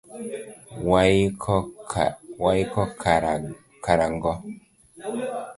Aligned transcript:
Waiko 1.01 1.55
karango 3.03 4.33